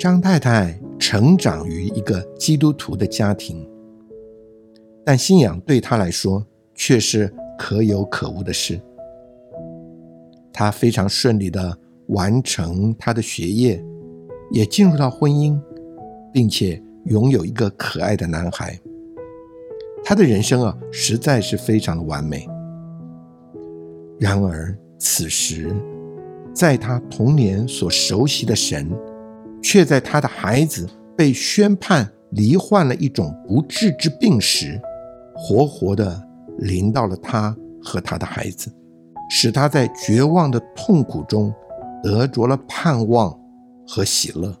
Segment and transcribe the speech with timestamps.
[0.00, 3.68] 张太太成长于一个基督徒的家庭，
[5.04, 6.42] 但信仰对她来说
[6.74, 8.80] 却是可有可无的事。
[10.54, 13.84] 她非常顺利的完成她的学业，
[14.50, 15.60] 也进入到婚姻，
[16.32, 18.80] 并且拥有一个可爱的男孩。
[20.02, 22.48] 她的人生啊，实在是非常的完美。
[24.18, 25.76] 然而，此时，
[26.54, 28.90] 在她童年所熟悉的神。
[29.62, 34.80] 却在他的孩子被宣判罹患了一种不治之病时，
[35.34, 36.22] 活活的
[36.58, 38.72] 临到了他和他的孩子，
[39.28, 41.52] 使他在绝望的痛苦中
[42.02, 43.38] 得着了盼望
[43.86, 44.56] 和喜乐。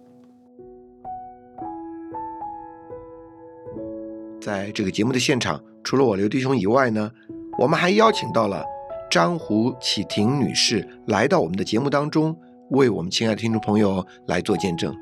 [4.40, 7.10] 在这个节目的现场，除了我刘弟兄以外呢，
[7.58, 8.64] 我们还邀请到了
[9.10, 12.36] 张胡启婷女士来到我们的节目当中。
[12.70, 14.94] 为我们亲爱的听众朋友来做见证，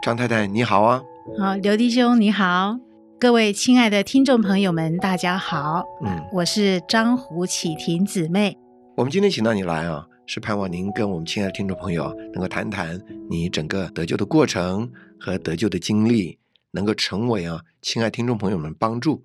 [0.00, 1.02] 张太太你好啊！
[1.36, 2.78] 好，刘弟兄你好，
[3.18, 5.84] 各位亲爱的听众朋友们，大家好。
[6.04, 8.56] 嗯，我是张胡启婷姊妹。
[8.96, 16.38] 我们今天请到你来啊，是盼望您跟我们亲爱的听众朋友能够谈谈你整个得救的过程和得救的经历，
[16.70, 19.24] 能够成为啊亲爱听众朋友们帮助。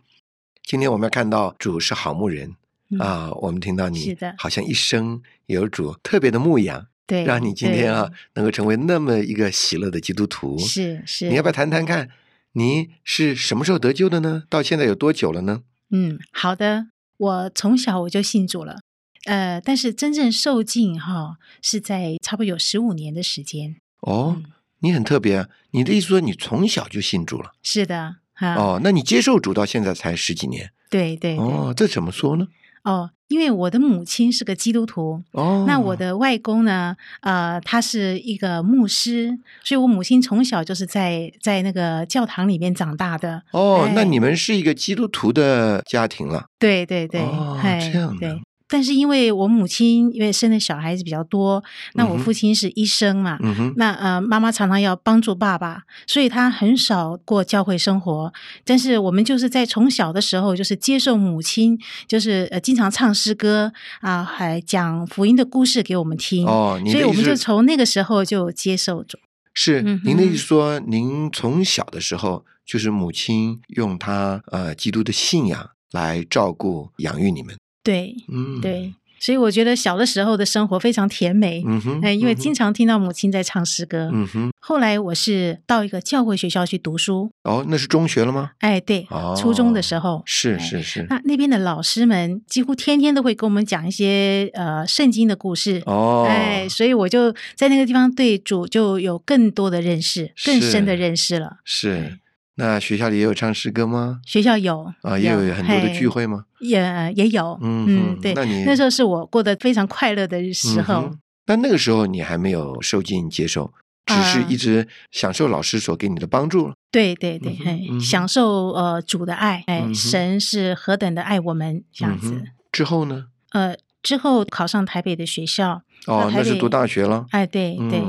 [0.64, 2.56] 今天我们要看到主是好牧人
[2.98, 6.88] 啊，我们听到你是的，好像一生有主特别的牧养。
[7.06, 11.28] 对，让你今天啊能够成为那么一个喜乐的基督徒，是是。
[11.30, 12.10] 你要不要谈谈看，
[12.54, 14.44] 你是什么时候得救的呢？
[14.50, 15.64] 到现在有多久了呢？
[15.92, 16.88] 嗯，好的，
[17.18, 18.78] 我从小我就信主了，
[19.26, 23.76] 呃，但是真正受浸哈是在差不多有十五年的时间。
[24.00, 24.42] 哦，
[24.80, 27.52] 你很特别，你的意思说你从小就信主了？
[27.62, 28.56] 是的，哈。
[28.56, 30.72] 哦，那你接受主到现在才十几年？
[30.90, 31.38] 对对。
[31.38, 32.48] 哦，这怎么说呢？
[32.84, 43.42] 哦，因为我的母亲是个基督徒，哦，那我的外公呢，呃，他是一个牧师，所以我母亲从小就是在在那个教堂里面长大的。
[43.52, 46.46] 哦，那你们是一个基督徒的家庭了？
[46.60, 48.40] 对对对，哦，这样的。
[48.74, 51.64] 但是因为我母亲因为生的小孩子比较多，
[51.94, 53.38] 那我父亲是医生嘛，
[53.76, 58.34] 那呃妈妈常常要帮助爸爸，所以他很少过教会生活。
[58.66, 66.48] 但是我们就是在从小的时候就是接受母亲，就是呃经常唱诗歌啊，还讲福音的故事给我们听。
[66.48, 69.20] 哦，所以我们就从那个时候就接受着。
[69.54, 77.56] 是您的意思说，您从小的时候就是母亲用她呃基督的信仰来照顾养育你们。
[77.84, 84.52] 对，嗯，对，所以我觉得小的时候的生活非常甜美，嗯哼，哎，因为经常听到母亲在唱诗歌，嗯哼。
[84.66, 88.52] 后来我是到一个教会学校去读书，哦，那是中学了吗？
[88.60, 89.06] 哎，对，
[89.38, 91.06] 初中的时候，是是是。
[91.10, 102.20] 那那边的老师们几乎天天都会跟我们讲一些呃圣经的故事，哦，哎，所以我就在那个地方对主就有更多的认识，更深的认识了，是。
[102.56, 104.22] 那学校里也有唱诗歌吗？
[104.26, 106.46] 学校有啊，也有很多的聚会吗？
[106.60, 106.80] 也
[107.16, 108.34] 也有，嗯嗯，对。
[108.36, 111.10] 那你那时候是我过得非常快乐的时候。
[111.46, 113.74] 但那个时候你还没有受尽接受，
[114.06, 116.72] 只是一直享受老师所给你的帮助。
[116.92, 122.44] 对对对，享受呃主的爱，哎，神是何等的爱我们这样子。
[122.72, 123.26] 之后呢？
[123.52, 125.82] 呃，之后考上台北的学校。
[126.06, 127.26] 哦，那是读大学了。
[127.32, 128.04] 哎，对对，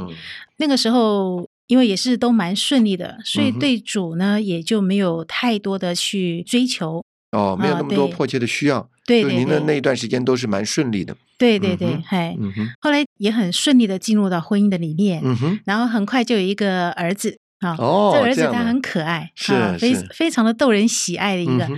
[0.58, 1.48] 那个时候。
[1.74, 8.88] 因为也是都蛮顺利的，所以对主呢也就没有太多的去追求哦，没有那么多迫切的需要。
[9.04, 11.16] 对对，您的那一段时间都是蛮顺利的。
[11.36, 12.36] 对对对，嗨，
[12.80, 15.20] 后来也很顺利的进入到婚姻的里面，
[15.64, 17.36] 然后很快就有一个儿子。
[17.72, 21.68] 哦，这儿子他很可爱，是非非常的逗人喜爱的一个。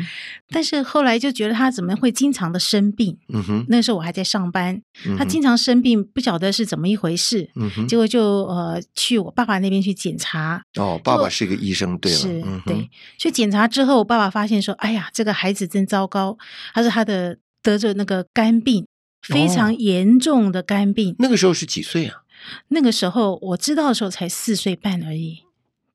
[0.48, 3.18] 但是后来就觉得他怎么会经常的生病？
[3.32, 4.80] 嗯哼，那时候我还在上班，
[5.18, 7.50] 他经常生病，不晓得是怎么一回事。
[7.56, 10.62] 嗯哼，结果就呃去我爸爸那边去检查。
[10.76, 12.88] 哦，爸爸是一个医生，对了，是，对。
[13.18, 16.38] 去检查之后，爸爸发现说：“哎呀，这个孩子真糟糕，
[16.72, 18.86] 他说他的得着那个肝病，
[19.22, 22.22] 非常严重的肝病。”那个时候是几岁啊？
[22.68, 25.38] 那个时候我知道的时候才四岁半而已。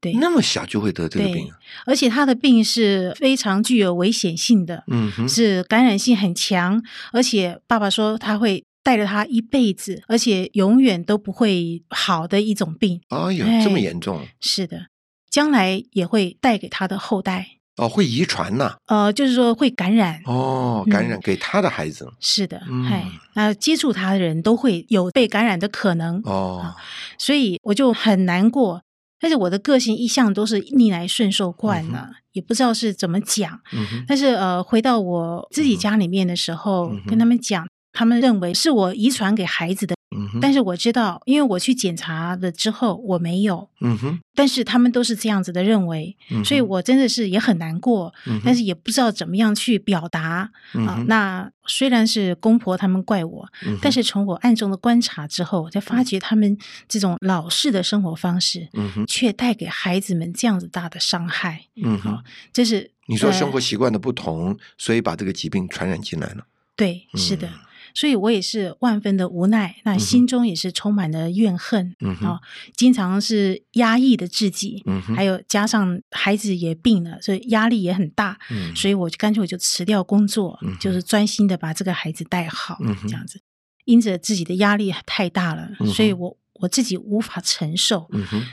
[0.02, 1.48] 对，那么小就会得这个病，
[1.86, 6.82] 而且他的病是非常具有危险性的，嗯哼，是感染性很强，
[7.14, 13.00] 而且爸爸说他会带着他一辈子，而且永远都不会好的一种病。
[13.10, 14.26] 哎呦，这么严重？
[14.40, 14.88] 是的，
[15.30, 17.58] 将来也会带给他的后代。
[17.78, 18.76] 哦，会遗传呐？
[18.88, 20.22] 呃，就是说会感染。
[20.26, 22.12] 哦，感染给他的孩子。
[22.20, 23.06] 是的，哎，
[23.36, 26.20] 那接触他的人都会有被感染的可能。
[26.26, 26.76] 哦，
[27.20, 28.82] 所以我就很难过。
[29.22, 33.62] 但是我的个性一向都是逆来顺受惯了，也不知道是怎么讲。
[34.08, 39.96] 但是呃，回到我自己家里面的时候，跟他们讲，他们认为是我遗传给孩子的。
[40.42, 43.70] 但是我知道，因为我去检查了之后，我没有。
[43.80, 44.20] 嗯哼。
[44.34, 48.14] 但是他们都是这样子的认为，所以我真的是也很难过。
[48.44, 51.04] 但是也不知道怎么样去表达啊。
[51.08, 53.48] 那虽然是公婆他们怪我，
[53.82, 61.66] 但是从我暗中的观察之后，我才发觉他们这种老式的生活方式，嗯哼却带给孩子们这样子大的伤害。
[61.84, 62.24] 嗯哼，
[62.54, 66.46] 这是你说生活习惯的不同，所以把这个疾病传染进来了。
[66.76, 67.50] 对，是的。
[67.94, 72.40] 所以我也是万分的无奈，那心中也是充满了怨恨啊，
[72.76, 74.84] 经常是压抑的自己，
[75.16, 78.38] 还有加上孩子也病了，所以压力也很大，
[78.76, 82.78] 所以我就干脆我就辞掉工作，就是专心的把这个孩子带好，
[83.08, 83.42] 这样子。
[83.86, 86.38] 因着自己的压力太大了，所以我。
[86.62, 88.08] 我自己无法承受，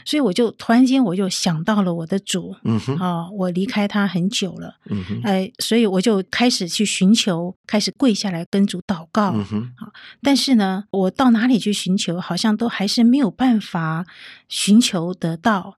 [0.05, 2.57] 所以我就突然间我就想到了我的主，
[2.99, 4.77] 啊，我离开他很久了，
[5.23, 9.33] 哎，所以我就开始去寻求，开始跪下来跟主祷告，
[9.77, 14.07] 啊，但是呢，我到哪里去寻求，好像都还是没有办法
[14.49, 15.77] 寻求得到，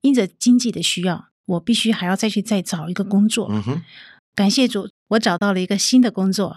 [0.00, 3.50] 因着经济的需要，我必须还要再去再找一个工作，
[4.34, 6.56] 感谢主，我找到了一个新的工作，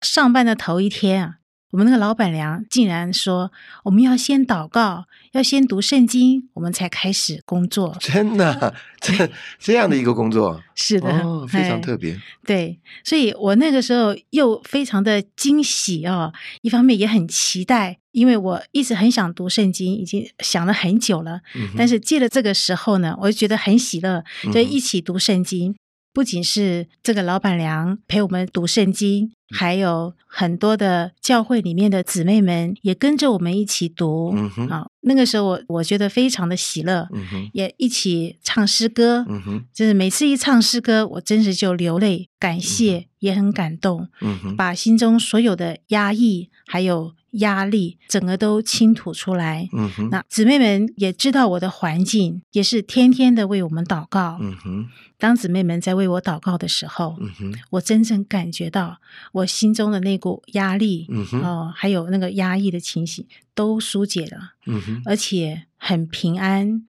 [0.00, 1.36] 上班的头一天啊。
[1.72, 3.50] 我们那个老板娘竟然说
[3.84, 7.96] ：“我们要先祷告，要先读圣经，我们才开始工作。
[8.00, 9.28] ”真的， 这
[9.58, 12.18] 这样的一个工作 是的，非常特别。
[12.44, 16.32] 对，所以我那个时候又非常的惊喜哦，
[16.62, 21.40] 一方面也很期待，因为我一直很想读圣经，已经想了很久了。
[21.76, 25.74] 但是借了这个时候呢，我就觉得很喜乐，就一起读圣经。
[26.16, 34.32] 不仅是这个老板娘陪我们读圣经，还有很多的教会里面的姊妹们也跟着我们一起读。
[34.34, 37.06] 嗯哼，啊，那个时候我我觉得非常的喜乐。
[37.12, 39.26] 嗯哼，也一起唱诗歌。
[39.28, 44.08] 嗯哼，就是每次一唱诗歌，我真是就流泪，感谢也很感动。
[44.22, 47.12] 嗯哼，把心中所有的压抑还有。
[47.38, 50.08] 压力整个都倾吐出来，嗯哼。
[50.10, 54.88] 那姊妹们也知道我的环境，也是天天的为我们祷告，嗯哼。
[55.18, 58.98] 当姊妹们在为我祷告的时候，嗯哼，我真正感觉到
[59.32, 66.86] 我心中的那股压力，嗯哼，哦，还有那个压抑的情形都疏解了，嗯哼，而且很平安。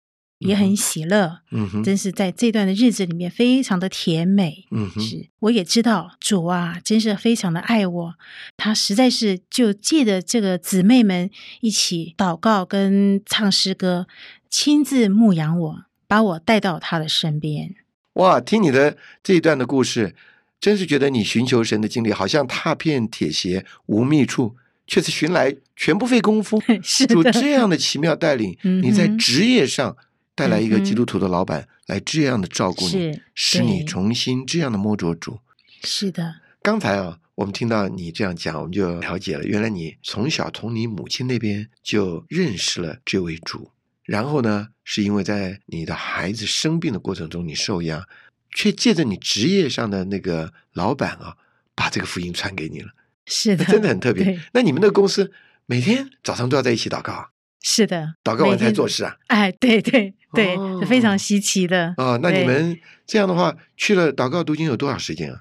[0.41, 8.15] 也很喜乐，嗯哼，真是在这段的日子里面非常的甜美，嗯哼，是，我也知道主啊，真是非常的爱我，
[8.57, 14.07] 他实在是就借着这个姊妹们一起祷告跟唱诗歌，
[14.49, 17.75] 亲自牧养我，把我带到他的身边。
[18.15, 20.17] 哇，听你的这一段的故事，
[20.59, 24.57] 真是觉得你寻求神的经历，好像踏遍铁鞋无觅处，
[24.87, 26.59] 却是寻来全不费功夫。
[26.83, 29.99] 是主这样的奇妙带领，你在职业上。
[30.41, 35.39] 带来一个基督徒的老板来这样的照顾你，使你重新这样的摸着主。
[35.85, 43.71] 是的，刚才啊，我们听到你这样讲，我们就了解了，原来你从小从你母亲那边就认识了这位主，
[44.05, 48.07] 然后呢，是因为在你的孩子生病的过程中你受压，
[48.55, 51.37] 却借着你职业上的那个老板啊，
[51.75, 52.89] 把这个福音传给你了。
[53.27, 54.41] 是的，真的很特别。
[54.53, 55.31] 那你们的公司
[55.67, 57.29] 每天早上都要在一起祷告啊？
[57.63, 59.17] 是的，祷告完才做事啊！
[59.27, 62.19] 哎，对对对，是非常稀奇的啊。
[62.23, 65.41] 那你们这样的话，去了祷告读经有多少时间啊？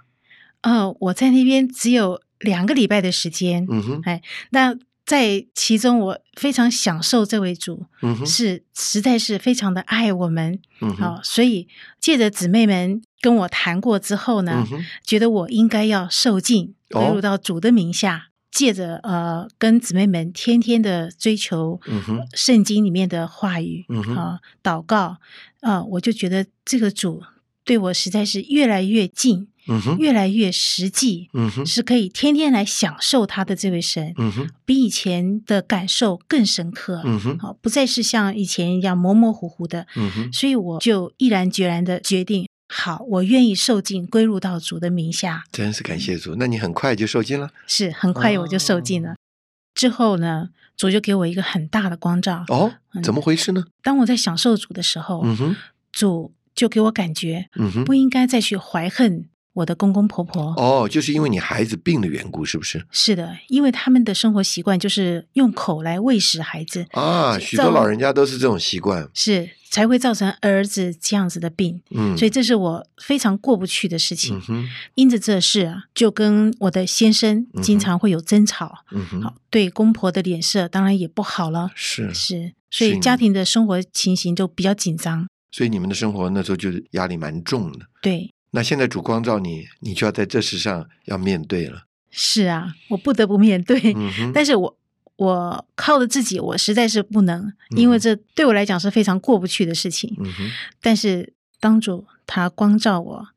[0.61, 3.65] 呃，我在那边只有两个礼拜的时间。
[3.69, 4.21] 嗯哼，哎，
[4.51, 10.59] 那在其中我非常享受这位主，嗯哼，是实在是非常的爱我们。
[10.81, 11.67] 嗯哼，所以
[12.01, 14.67] 借着姊妹们跟我谈过之后呢，
[15.03, 18.25] 觉得我应该要受尽归入到主的名下。
[18.51, 21.79] 借着呃，跟姊妹们天天的追求
[22.33, 25.17] 圣经里面的话语啊，祷告
[25.61, 27.21] 啊，我就觉得这个主
[27.63, 29.47] 对我实在是越来越近，
[29.99, 31.29] 越来越实际，
[31.63, 34.15] 是可以天天来享受他的这位神，
[34.65, 37.03] 比以前的感受更深刻，
[37.39, 39.85] 好，不再是像以前一样模模糊糊的，
[40.33, 42.48] 所以我就毅然决然的决定。
[42.71, 45.43] 好，我愿意受尽，归入到主的名下。
[45.51, 47.49] 真是感谢主，那你很快就受尽了？
[47.65, 49.15] 是，很快我就受尽了。
[49.73, 52.45] 之后呢，主就给我一个很大的光照。
[52.47, 52.73] 哦，
[53.03, 53.65] 怎么回事呢？
[53.81, 55.55] 当我在享受主的时候，嗯哼，
[55.91, 59.27] 主就给我感觉，嗯哼，不应该再去怀恨。
[59.53, 62.85] 我的公公婆婆哦，就是因为你孩子病的缘故，是不是？
[62.91, 69.49] 是的，因为他们的生活习惯就是用口来喂食孩子啊，许多老人家都是这种习惯，是
[69.79, 71.81] 才会造成儿子这样子的病。
[71.91, 74.41] 嗯，所以这是我非常过不去的事情。
[74.49, 78.83] 嗯，因着这事啊，就跟我的先生经常会有争吵。
[78.91, 81.71] 嗯哼，好，对公婆的脸色当然也不好了。
[81.75, 85.25] 是是，所以家庭的生活情形就比较紧张。
[85.49, 87.85] 所以你们的生活那时候就是压力蛮重的。
[88.01, 88.29] 对。
[88.51, 91.83] 那现在主光照你，你就要在这事上要面对了。
[92.11, 93.93] 是啊，我不得不面对。
[93.95, 94.77] 嗯但是我
[95.19, 100.15] 我靠着自己，我实在是不能，因为这对我来讲是非常过不去的事情。
[100.17, 100.49] 嗯哼。
[100.81, 103.27] 但是当主他光照我，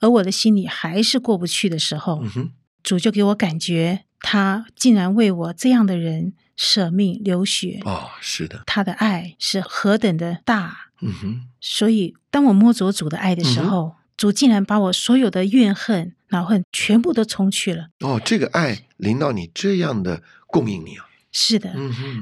[0.00, 2.50] 而我的心里还是过不去的时候，嗯哼，
[2.82, 7.80] 主就给我感觉，他竟然为我这样的人舍命流血。
[7.84, 10.90] 哦，是的，他的爱是何等的大。
[11.00, 11.42] 嗯哼。
[11.60, 13.94] 所以当我摸着主的爱的时候。
[14.18, 17.90] 主竟然把我所有的怨恨、恼恨全部都冲去了。
[18.00, 21.06] 哦，这个爱临到你这样的供应你啊！
[21.30, 21.74] 是的，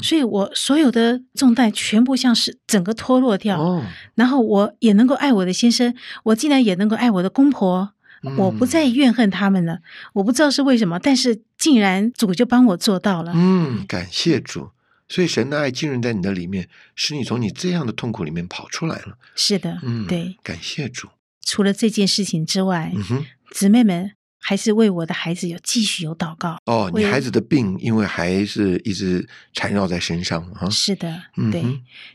[0.02, 3.60] 所以我所有的重担全部像是整个脱落掉。
[3.60, 3.84] 哦，
[4.14, 5.94] 然后我也能够爱我的先生，
[6.24, 9.78] 我竟然也能够爱我的公婆，嗯、我不再怨恨他们了。
[10.14, 13.32] 我不知道是为什么，但是竟然主就帮我做到了。
[13.34, 14.70] 嗯，感谢主。
[15.08, 19.16] 所以神的爱浸润在你的里面，使你从你这样的痛苦里面跑出来了。
[19.36, 21.08] 是的，嗯，对，感谢主。
[21.44, 24.10] 除了这件事情之外，嗯，姊妹们
[24.48, 26.56] 还是为我的孩子有继续有祷告。
[26.66, 30.70] 哦，你孩子的病，因为还是一直缠绕在身上啊。
[30.70, 31.64] 是的，嗯、对。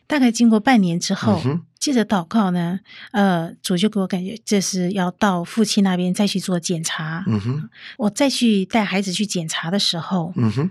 [0.08, 2.80] 大概经过半年之后，嗯、接着祷告呢，
[3.12, 7.26] 呃，主就给我感觉这是要到父亲那边再去做检查。
[7.28, 10.70] 嗯哼，我再去带孩子去检查的时候，嗯哼，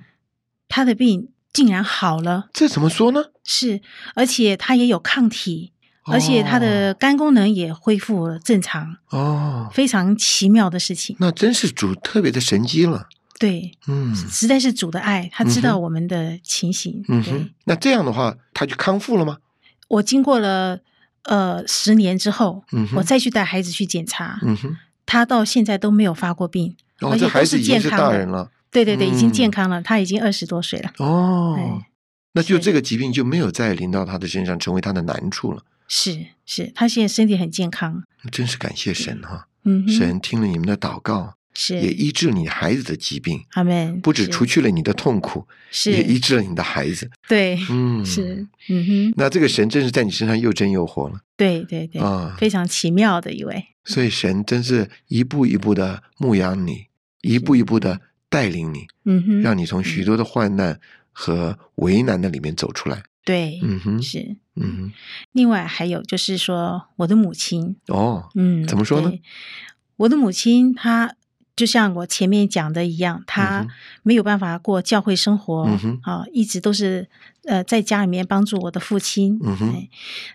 [0.67, 2.49] 他的病竟然好了。
[2.55, 3.25] 这怎么说呢？
[3.45, 3.83] 是，
[4.14, 5.73] 而且他也有抗体。
[6.07, 11.16] 而且他的肝功能也恢复了正常哦，非常奇妙的事情。
[11.21, 13.07] 那真是主特别的神机了。
[13.38, 17.02] 对，嗯，实在是主的爱，他知道我们的情形。
[17.09, 19.38] 嗯哼，那这样的话，他就康复了吗？
[19.88, 20.80] 我经过了
[21.25, 24.76] 呃十年之后，嗯，我再去带孩子去检查，嗯哼，
[25.07, 28.50] 他到现在都没有发过病，哦、而且都是健康大人了。
[28.71, 30.92] 对对对，已经健康了，他已经二十多岁了。
[30.99, 31.83] 哦，
[32.33, 35.62] 那就这个疾病就没有再临到他的身上，成为他的难处了。
[35.92, 39.49] 是是，他现在身体很健康，真是感谢神哈！
[39.64, 44.00] 嗯，神听了你们的祷告，是也医治你孩子的疾病，阿门。
[44.00, 47.11] 不止除去了你的痛苦，是也医治了你的孩子。
[47.28, 49.14] 对，嗯，是，嗯哼。
[49.16, 51.20] 那这个神真是在你身上又真又活了。
[51.37, 53.66] 对对对，啊，非常奇妙的一位。
[53.85, 56.87] 所以神真是一步一步的牧养你，
[57.23, 60.78] 一步一步的带领你，嗯哼，让你从许多的患难
[61.11, 63.02] 和为难的里面走出来。
[63.25, 64.93] 对，嗯哼，是，嗯哼。
[65.33, 69.12] 另外还有就是说，我的母亲哦，嗯，怎么说呢？
[69.97, 71.15] 我的母亲她
[71.55, 73.67] 就像我前面讲的一样，她
[74.03, 77.09] 没有办法过教会生活，嗯啊，一直都是
[77.45, 79.89] 呃在家里面帮助我的父亲，嗯哼，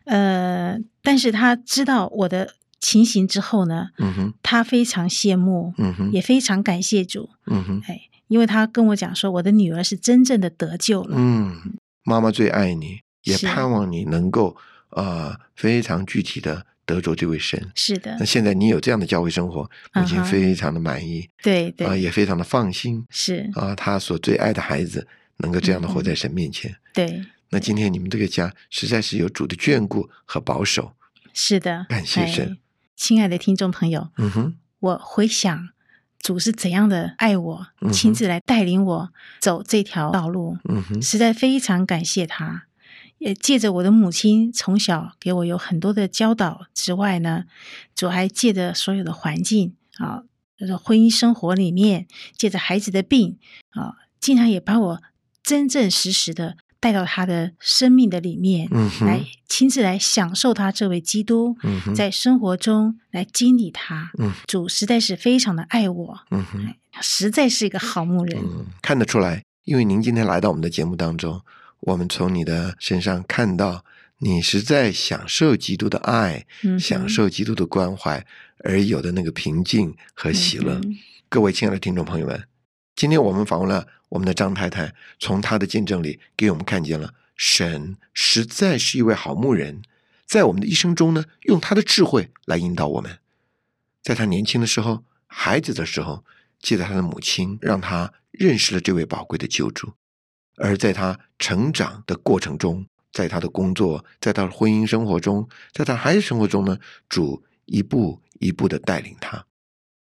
[0.06, 11.74] 呃，但是她知道我的情形之后呢，嗯哼，她非常羡慕，嗯哼，也非常感谢主，嗯哼，哎，因为她跟我讲说，我的女儿是真正的得救了，嗯。
[12.06, 14.56] 妈妈最爱你，也盼望你能够
[14.92, 17.72] 呃非常具体的得着这位神。
[17.76, 18.16] 是的。
[18.20, 23.06] 那现在你有这样的教会生活，母亲非常的满意，对对啊，也非常的放心。
[23.10, 25.06] 是啊，他所最爱的孩子
[25.38, 26.74] 能够这样的活在神面前。
[26.94, 27.22] 对。
[27.50, 30.94] 那今天你们这个家实在是有主的眷顾和保守。
[31.34, 32.58] 是的，感谢神。
[32.96, 35.70] 亲爱的听众朋友，嗯哼，我回想。
[36.26, 42.66] 主是怎样的爱我，嗯亲自来带领我走这条道路，嗯，实在非常感谢他。
[43.20, 47.44] 也借着我的母亲从小给我有很多的教导之外呢，
[47.96, 50.24] 主还借着所有的环境啊，
[50.58, 53.38] 就是婚姻生活里面，借着孩子的病
[53.70, 55.04] 啊，竟然也把我
[55.44, 64.12] 真正实实的带到他的生命的里面，嗯，来亲自来享受他这位基督，嗯，在生活中来经历他。
[64.20, 66.20] 嗯，主实在是非常的爱我，
[67.02, 68.40] 实在是一个好牧人。
[68.40, 71.42] 嗯，看得出来，因为您今天来到我们的节目当中，
[71.80, 73.84] 我们从你的身上看到
[74.20, 78.24] 你是在享受基督的爱，嗯、享受基督的关怀
[78.60, 80.76] 而有的那个平静和喜乐。
[80.84, 80.96] 嗯、
[81.30, 82.44] 各位亲爱的听众朋友们，
[82.96, 89.82] 今天我们访问了我们的张太太，从她的见证里给我们看见了神实在是一位好牧人，
[90.26, 93.20] 在我们的一生中呢，用他的智慧来引导我们。
[94.02, 96.24] 在他年轻的时候，孩子的时候，
[96.60, 99.94] 记得他的母亲，让他认识了这位宝贵的救主。
[100.58, 109.46] 而在他成长的过程中，在他的工作，在他的婚姻生活中，在他孩子生活中呢，主一步一步的带领他。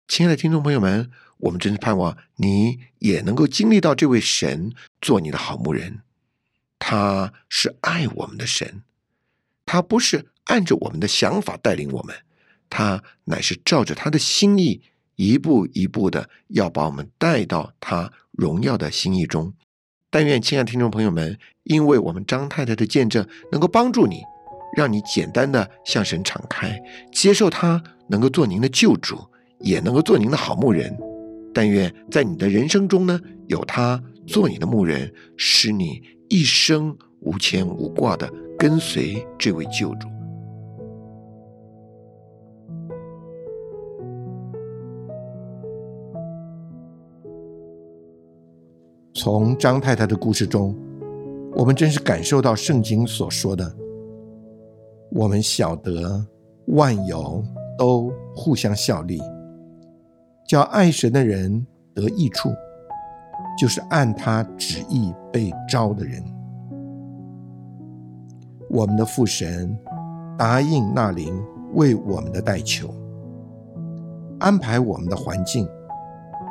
[0.09, 1.09] 亲爱的听众朋友们，
[1.40, 6.00] 我们真是盼望你也能够经历到这位神做你的好牧人。
[6.78, 8.82] 他是爱我们的神，
[9.66, 12.16] 他不是按着我们的想法带领我们，
[12.68, 14.82] 他乃是照着他的心意，
[15.16, 19.52] 一步一步的要把我们带到他荣耀的心意中。
[20.09, 24.23] 但愿亲爱的听众朋友们，因为我们张太太的见证，能够帮助你，
[24.75, 26.80] 让你简单的向神敞开，
[27.12, 29.25] 接受他能够做您的救主，
[29.61, 31.10] 也能够做您的好牧人。
[31.52, 40.09] 但愿在你的人生中呢，有他做你的牧人，使你一生无牵无挂的跟随这位救主。
[49.12, 50.75] 从张太太的故事中，
[51.52, 53.71] 我们真是感受到圣经所说的
[55.12, 56.25] ：“我们晓得
[56.69, 57.45] 万有
[57.76, 59.21] 都互相效力，
[60.50, 61.64] 叫爱神的人
[61.95, 62.50] 得益处，
[63.57, 66.21] 就是按他旨意被招的人。”
[68.69, 69.78] 我们的父神
[70.37, 71.40] 答应那灵
[71.75, 72.92] 为我们的代求，
[74.40, 75.69] 安排我们的环境，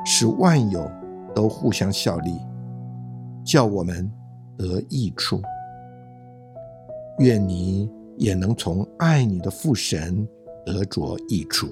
[0.06, 0.90] 使万有
[1.36, 2.40] 都互相效力。
[3.44, 4.10] 叫我们
[4.58, 5.42] 得益处，
[7.18, 10.26] 愿你也能从爱你的父神
[10.66, 11.68] 得着益处。